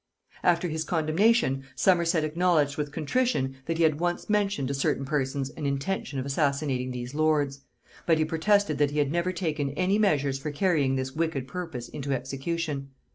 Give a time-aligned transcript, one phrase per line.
[0.41, 5.51] After his condemnation, Somerset acknowledged with contrition that he had once mentioned to certain persons
[5.51, 7.59] an intention of assassinating these lords;
[8.07, 11.87] but he protested that he had never taken any measures for carrying this wicked purpose
[11.87, 12.89] into execution.